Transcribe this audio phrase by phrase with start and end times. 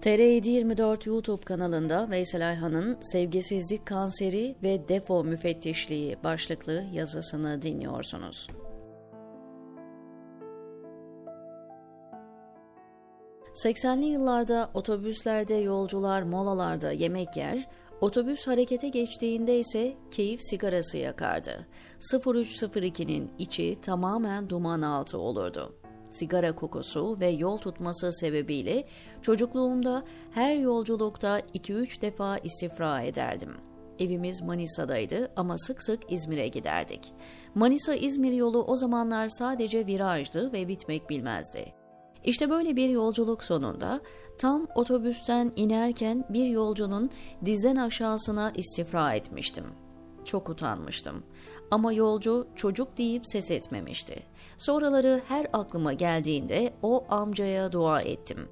[0.00, 8.46] TR724 YouTube kanalında Veysel Ayhan'ın Sevgisizlik Kanseri ve Defo Müfettişliği başlıklı yazısını dinliyorsunuz.
[13.64, 17.68] ...80'li yıllarda otobüslerde yolcular molalarda yemek yer,
[18.00, 21.66] otobüs harekete geçtiğinde ise keyif sigarası yakardı.
[22.00, 25.79] 0302'nin içi tamamen duman altı olurdu
[26.10, 28.84] sigara kokusu ve yol tutması sebebiyle
[29.22, 30.04] çocukluğumda
[30.34, 33.54] her yolculukta 2-3 defa istifra ederdim.
[33.98, 37.12] Evimiz Manisa'daydı ama sık sık İzmir'e giderdik.
[37.54, 41.72] Manisa-İzmir yolu o zamanlar sadece virajdı ve bitmek bilmezdi.
[42.24, 44.00] İşte böyle bir yolculuk sonunda
[44.38, 47.10] tam otobüsten inerken bir yolcunun
[47.44, 49.64] dizden aşağısına istifra etmiştim.
[50.24, 51.22] Çok utanmıştım.
[51.70, 54.22] Ama yolcu çocuk deyip ses etmemişti.
[54.58, 58.48] Sonraları her aklıma geldiğinde o amcaya dua ettim.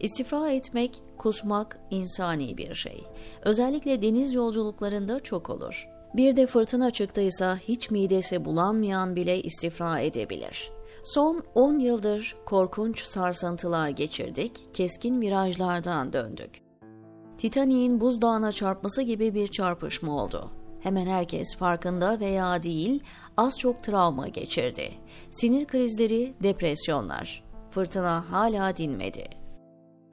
[0.00, 3.04] İstifra etmek, kusmak insani bir şey.
[3.42, 5.88] Özellikle deniz yolculuklarında çok olur.
[6.14, 10.70] Bir de fırtına çıktıysa hiç midesi bulanmayan bile istifra edebilir.
[11.04, 16.62] Son 10 yıldır korkunç sarsıntılar geçirdik, keskin virajlardan döndük.
[17.38, 20.50] Titanik'in buzdağına çarpması gibi bir çarpışma oldu.
[20.82, 23.02] Hemen herkes farkında veya değil
[23.36, 24.92] az çok travma geçirdi.
[25.30, 27.44] Sinir krizleri, depresyonlar.
[27.70, 29.24] Fırtına hala dinmedi.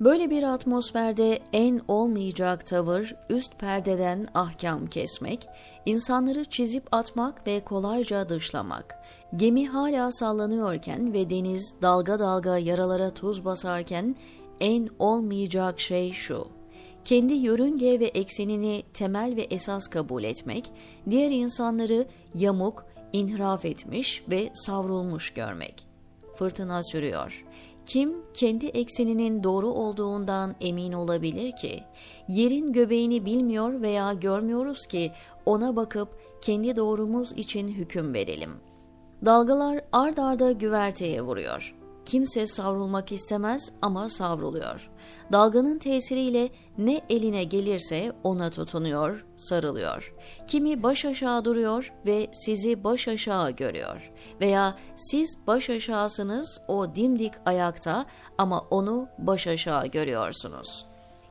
[0.00, 5.48] Böyle bir atmosferde en olmayacak tavır üst perdeden ahkam kesmek,
[5.86, 8.98] insanları çizip atmak ve kolayca dışlamak.
[9.36, 14.16] Gemi hala sallanıyorken ve deniz dalga dalga yaralara tuz basarken
[14.60, 16.61] en olmayacak şey şu
[17.04, 20.70] kendi yörünge ve eksenini temel ve esas kabul etmek,
[21.10, 25.86] diğer insanları yamuk, inhiraf etmiş ve savrulmuş görmek.
[26.34, 27.44] Fırtına sürüyor.
[27.86, 31.84] Kim kendi ekseninin doğru olduğundan emin olabilir ki?
[32.28, 35.12] Yerin göbeğini bilmiyor veya görmüyoruz ki
[35.46, 36.08] ona bakıp
[36.42, 38.50] kendi doğrumuz için hüküm verelim.
[39.24, 41.81] Dalgalar ard arda güverteye vuruyor.
[42.06, 44.90] Kimse savrulmak istemez ama savruluyor.
[45.32, 46.48] Dalganın tesiriyle
[46.78, 50.14] ne eline gelirse ona tutunuyor, sarılıyor.
[50.48, 54.12] Kimi baş aşağı duruyor ve sizi baş aşağı görüyor.
[54.40, 58.06] Veya siz baş aşağısınız o dimdik ayakta
[58.38, 60.86] ama onu baş aşağı görüyorsunuz.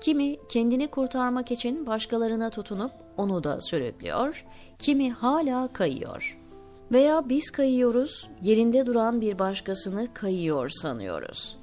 [0.00, 4.44] Kimi kendini kurtarmak için başkalarına tutunup onu da sürüklüyor,
[4.78, 6.45] kimi hala kayıyor.''
[6.92, 11.58] Veya biz kayıyoruz, yerinde duran bir başkasını kayıyor sanıyoruz.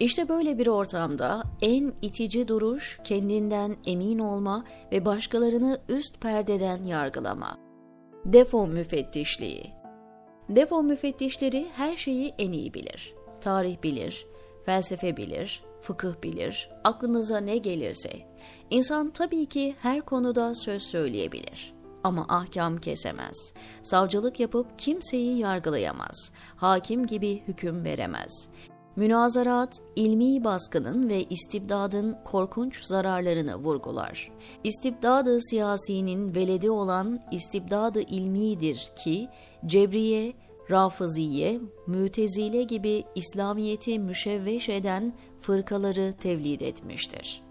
[0.00, 7.58] İşte böyle bir ortamda en itici duruş kendinden emin olma ve başkalarını üst perdeden yargılama.
[8.24, 9.72] Defo müfettişliği
[10.48, 13.14] Defo müfettişleri her şeyi en iyi bilir.
[13.40, 14.26] Tarih bilir,
[14.64, 18.10] felsefe bilir, fıkıh bilir, aklınıza ne gelirse.
[18.70, 21.75] İnsan tabii ki her konuda söz söyleyebilir
[22.06, 23.52] ama ahkam kesemez.
[23.82, 26.32] Savcılık yapıp kimseyi yargılayamaz.
[26.56, 28.48] Hakim gibi hüküm veremez.
[28.96, 34.32] Münazarat, ilmi baskının ve istibdadın korkunç zararlarını vurgular.
[34.64, 39.28] İstibdadı siyasinin veledi olan istibdadı ilmidir ki,
[39.66, 40.32] Cebriye,
[40.70, 47.42] Rafıziye, Mütezile gibi İslamiyeti müşevveş eden fırkaları tevlid etmiştir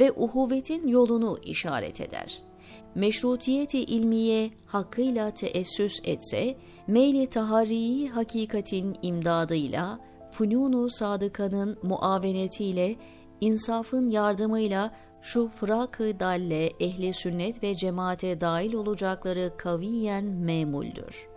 [0.00, 2.47] ve uhuvvetin yolunu işaret eder
[2.98, 10.00] meşrutiyeti ilmiye hakkıyla teessüs etse, meyli tahariyi hakikatin imdadıyla,
[10.30, 12.96] fununu sadıkanın muavenetiyle,
[13.40, 21.28] insafın yardımıyla şu fırak-ı dalle ehli sünnet ve cemaate dahil olacakları kaviyen memuldür.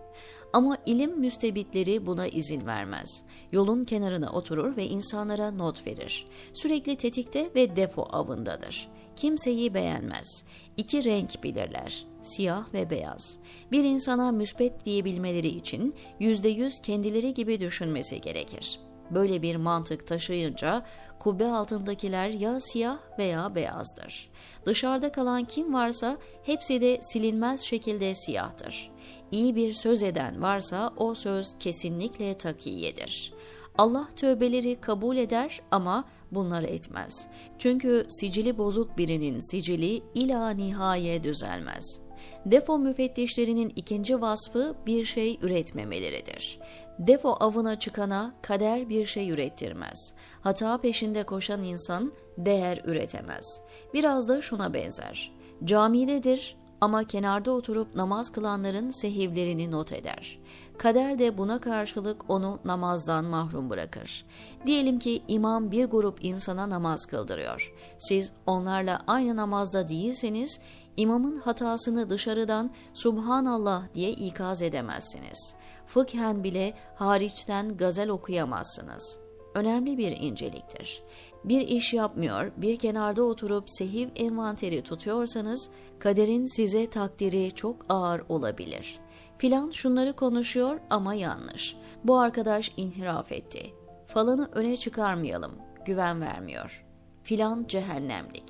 [0.53, 3.23] Ama ilim müstebitleri buna izin vermez.
[3.51, 6.27] Yolun kenarına oturur ve insanlara not verir.
[6.53, 8.89] Sürekli tetikte ve defo avındadır.
[9.15, 10.45] Kimseyi beğenmez.
[10.77, 12.05] İki renk bilirler.
[12.21, 13.37] Siyah ve beyaz.
[13.71, 18.79] Bir insana müspet diyebilmeleri için yüzde yüz kendileri gibi düşünmesi gerekir.
[19.11, 20.85] Böyle bir mantık taşıyınca
[21.19, 24.29] kubbe altındakiler ya siyah veya beyazdır.
[24.65, 28.91] Dışarıda kalan kim varsa hepsi de silinmez şekilde siyahtır.
[29.31, 33.33] İyi bir söz eden varsa o söz kesinlikle takiyedir.
[33.77, 37.27] Allah tövbeleri kabul eder ama bunları etmez.
[37.57, 42.01] Çünkü sicili bozuk birinin sicili ila nihaye düzelmez.
[42.45, 46.59] Defo müfettişlerinin ikinci vasfı bir şey üretmemeleridir.
[46.99, 50.13] Defo avına çıkana kader bir şey ürettirmez.
[50.41, 53.61] Hata peşinde koşan insan değer üretemez.
[53.93, 55.31] Biraz da şuna benzer.
[55.63, 60.39] Camidedir ama kenarda oturup namaz kılanların sehivlerini not eder.
[60.81, 64.25] Kader de buna karşılık onu namazdan mahrum bırakır.
[64.65, 67.73] Diyelim ki imam bir grup insana namaz kıldırıyor.
[67.97, 70.61] Siz onlarla aynı namazda değilseniz
[70.97, 75.55] imamın hatasını dışarıdan Subhanallah diye ikaz edemezsiniz.
[75.85, 79.19] Fıkhen bile hariçten gazel okuyamazsınız.
[79.55, 81.03] Önemli bir inceliktir.
[81.43, 85.69] Bir iş yapmıyor, bir kenarda oturup sehiv envanteri tutuyorsanız
[85.99, 88.99] kaderin size takdiri çok ağır olabilir.
[89.41, 91.75] Filan şunları konuşuyor ama yanlış.
[92.03, 93.73] Bu arkadaş inhiraf etti.
[94.05, 95.51] Falanı öne çıkarmayalım,
[95.85, 96.85] güven vermiyor.
[97.23, 98.43] Filan cehennemlik.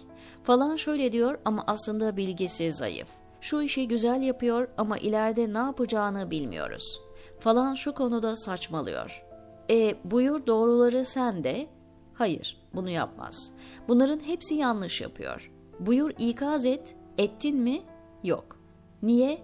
[0.44, 3.10] Falan şöyle diyor ama aslında bilgisi zayıf.
[3.42, 7.02] Şu işi güzel yapıyor ama ileride ne yapacağını bilmiyoruz.
[7.40, 9.24] Falan şu konuda saçmalıyor.
[9.70, 11.68] E buyur doğruları sen de.
[12.14, 13.52] Hayır, bunu yapmaz.
[13.88, 15.52] Bunların hepsi yanlış yapıyor.
[15.80, 17.82] Buyur ikaz et, ettin mi?
[18.24, 18.62] Yok.
[19.02, 19.42] Niye?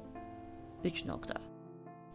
[0.84, 1.34] 3 nokta.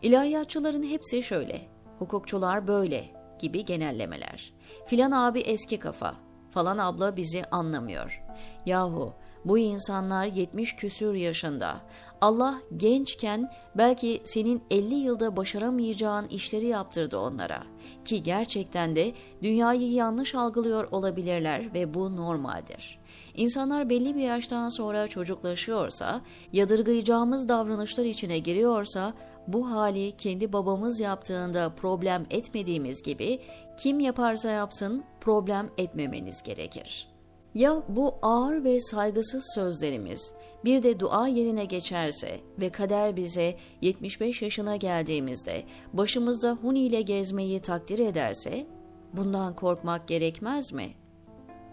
[0.03, 1.61] İlahiyatçıların hepsi şöyle,
[1.99, 3.05] hukukçular böyle
[3.39, 4.55] gibi genellemeler.
[4.87, 6.15] Filan abi eski kafa,
[6.51, 8.23] falan abla bizi anlamıyor.
[8.67, 9.15] Yahu
[9.45, 11.81] bu insanlar 70 küsür yaşında.
[12.21, 17.63] Allah gençken belki senin 50 yılda başaramayacağın işleri yaptırdı onlara.
[18.05, 19.13] Ki gerçekten de
[19.43, 22.99] dünyayı yanlış algılıyor olabilirler ve bu normaldir.
[23.35, 26.21] İnsanlar belli bir yaştan sonra çocuklaşıyorsa,
[26.53, 29.15] yadırgayacağımız davranışlar içine giriyorsa,
[29.47, 33.41] bu hali kendi babamız yaptığında problem etmediğimiz gibi
[33.77, 37.12] kim yaparsa yapsın problem etmemeniz gerekir.
[37.55, 40.33] Ya bu ağır ve saygısız sözlerimiz
[40.65, 45.63] bir de dua yerine geçerse ve kader bize 75 yaşına geldiğimizde
[45.93, 48.67] başımızda huni ile gezmeyi takdir ederse
[49.13, 50.89] bundan korkmak gerekmez mi?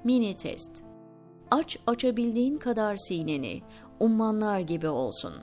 [0.03, 0.83] Mini test
[1.51, 3.61] Aç açabildiğin kadar sineni,
[3.99, 5.33] ummanlar gibi olsun.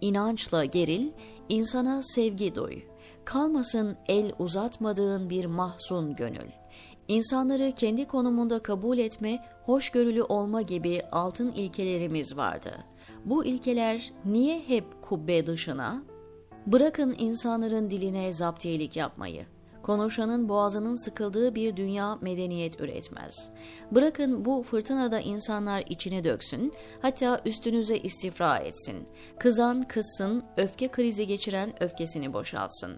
[0.00, 1.10] İnançla geril,
[1.48, 2.82] insana sevgi duy.
[3.24, 6.50] Kalmasın el uzatmadığın bir mahzun gönül.
[7.12, 12.70] İnsanları kendi konumunda kabul etme, hoşgörülü olma gibi altın ilkelerimiz vardı.
[13.24, 16.02] Bu ilkeler niye hep kubbe dışına?
[16.66, 19.46] Bırakın insanların diline zaptiyelik yapmayı.
[19.82, 23.50] Konuşanın boğazının sıkıldığı bir dünya medeniyet üretmez.
[23.90, 26.72] Bırakın bu fırtınada insanlar içine döksün,
[27.02, 29.08] hatta üstünüze istifra etsin.
[29.38, 32.92] Kızan kızsın, öfke krizi geçiren öfkesini boşaltsın.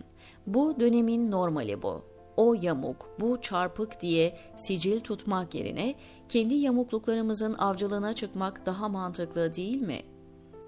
[0.47, 2.14] Bu dönemin normali bu.
[2.37, 5.95] O yamuk, bu çarpık diye sicil tutmak yerine
[6.29, 10.03] kendi yamukluklarımızın avcılığına çıkmak daha mantıklı değil mi?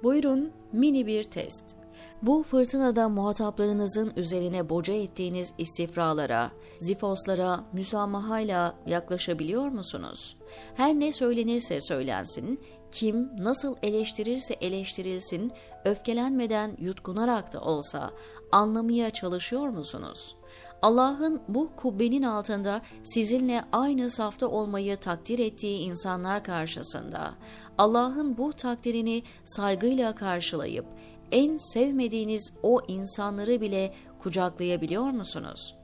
[0.02, 1.76] Buyurun mini bir test.
[2.22, 10.36] Bu fırtınada muhataplarınızın üzerine boca ettiğiniz istifralara, zifoslara müsamahayla yaklaşabiliyor musunuz?
[10.74, 12.60] Her ne söylenirse söylensin,
[12.90, 15.52] kim nasıl eleştirirse eleştirilsin,
[15.84, 18.10] öfkelenmeden yutkunarak da olsa
[18.52, 20.35] anlamaya çalışıyor musunuz?
[20.82, 27.34] Allah'ın bu kubbenin altında sizinle aynı safta olmayı takdir ettiği insanlar karşısında,
[27.78, 30.86] Allah'ın bu takdirini saygıyla karşılayıp
[31.32, 35.74] en sevmediğiniz o insanları bile kucaklayabiliyor musunuz?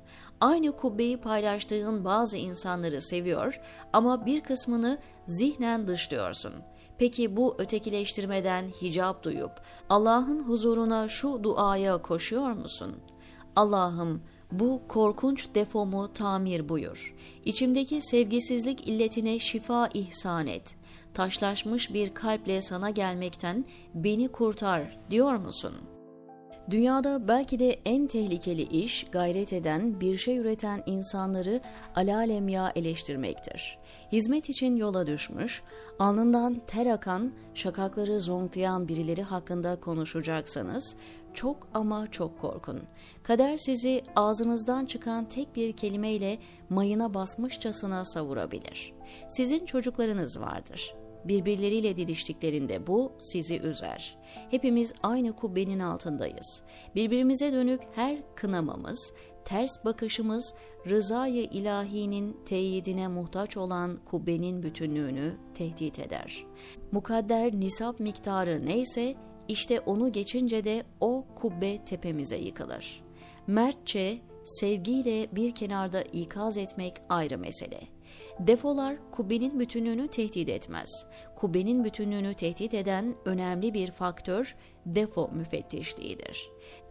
[0.41, 3.61] Aynı kubbeyi paylaştığın bazı insanları seviyor
[3.93, 6.53] ama bir kısmını zihnen dışlıyorsun.
[6.99, 9.51] Peki bu ötekileştirmeden hicap duyup
[9.89, 12.97] Allah'ın huzuruna şu duaya koşuyor musun?
[13.57, 17.15] Allah'ım bu korkunç defomu tamir buyur.
[17.45, 20.77] İçimdeki sevgisizlik illetine şifa ihsan et
[21.15, 25.73] taşlaşmış bir kalple sana gelmekten beni kurtar diyor musun?
[26.71, 31.61] Dünyada belki de en tehlikeli iş gayret eden, bir şey üreten insanları
[31.95, 33.79] alalemya eleştirmektir.
[34.13, 35.63] Hizmet için yola düşmüş,
[35.99, 40.97] alnından ter akan, şakakları zonklayan birileri hakkında konuşacaksanız
[41.35, 42.83] çok ama çok korkun.
[43.23, 46.39] Kader sizi ağzınızdan çıkan tek bir kelimeyle
[46.71, 48.93] mayına basmışçasına savurabilir.
[49.29, 54.19] Sizin çocuklarınız vardır birbirleriyle didiştiklerinde bu sizi üzer.
[54.51, 56.63] Hepimiz aynı kubbenin altındayız.
[56.95, 59.13] Birbirimize dönük her kınamamız,
[59.45, 60.55] ters bakışımız
[60.89, 66.45] rızayı ilahinin teyidine muhtaç olan kubbenin bütünlüğünü tehdit eder.
[66.93, 69.15] Mukadder nisap miktarı neyse
[69.49, 73.03] işte onu geçince de o kubbe tepemize yıkılır.
[73.47, 77.81] Mertçe, sevgiyle bir kenarda ikaz etmek ayrı mesele.
[78.39, 81.07] Defolar kubbenin bütünlüğünü tehdit etmez.
[81.37, 84.57] Kubbenin bütünlüğünü tehdit eden önemli bir faktör
[84.87, 86.51] defo müfettişliğidir.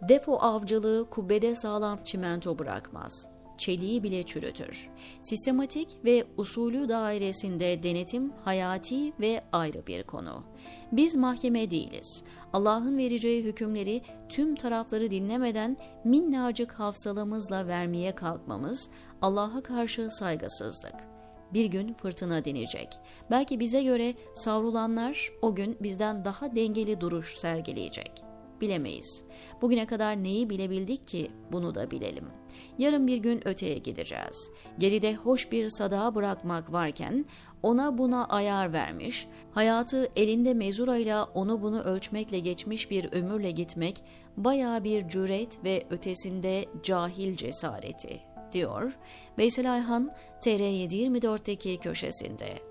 [0.09, 3.29] Defo avcılığı kubbede sağlam çimento bırakmaz.
[3.61, 4.89] Çeliği bile çürütür.
[5.21, 10.43] Sistematik ve usulü dairesinde denetim hayati ve ayrı bir konu.
[10.91, 12.23] Biz mahkeme değiliz.
[12.53, 18.89] Allah'ın vereceği hükümleri tüm tarafları dinlemeden minnacık hafsalamızla vermeye kalkmamız
[19.21, 20.95] Allah'a karşı saygısızlık
[21.53, 22.87] bir gün fırtına dinecek.
[23.31, 28.30] Belki bize göre savrulanlar o gün bizden daha dengeli duruş sergileyecek.
[28.61, 29.23] Bilemeyiz.
[29.61, 32.25] Bugüne kadar neyi bilebildik ki bunu da bilelim.
[32.77, 34.51] Yarın bir gün öteye gideceğiz.
[34.79, 37.25] Geride hoş bir sadağa bırakmak varken
[37.63, 44.03] ona buna ayar vermiş, hayatı elinde mezurayla onu bunu ölçmekle geçmiş bir ömürle gitmek
[44.37, 48.19] baya bir cüret ve ötesinde cahil cesareti
[48.51, 48.97] diyor
[49.37, 52.70] Veysel Ayhan TR724'teki köşesinde.